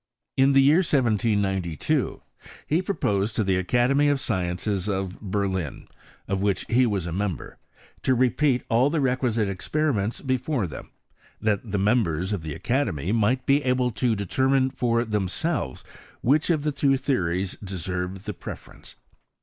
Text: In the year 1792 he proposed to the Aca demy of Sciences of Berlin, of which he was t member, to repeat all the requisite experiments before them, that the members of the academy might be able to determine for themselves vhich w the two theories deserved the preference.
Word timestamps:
In 0.35 0.53
the 0.53 0.63
year 0.63 0.77
1792 0.77 2.23
he 2.65 2.81
proposed 2.81 3.35
to 3.35 3.43
the 3.43 3.59
Aca 3.59 3.89
demy 3.89 4.09
of 4.09 4.19
Sciences 4.19 4.89
of 4.89 5.21
Berlin, 5.21 5.87
of 6.27 6.41
which 6.41 6.65
he 6.67 6.87
was 6.87 7.05
t 7.05 7.11
member, 7.11 7.59
to 8.01 8.15
repeat 8.15 8.63
all 8.67 8.89
the 8.89 8.99
requisite 8.99 9.47
experiments 9.47 10.19
before 10.19 10.65
them, 10.65 10.89
that 11.39 11.69
the 11.71 11.77
members 11.77 12.33
of 12.33 12.41
the 12.41 12.55
academy 12.55 13.11
might 13.11 13.45
be 13.45 13.61
able 13.63 13.91
to 13.91 14.15
determine 14.15 14.71
for 14.71 15.05
themselves 15.05 15.83
vhich 16.25 16.47
w 16.47 16.57
the 16.63 16.71
two 16.71 16.97
theories 16.97 17.55
deserved 17.63 18.25
the 18.25 18.33
preference. 18.33 18.95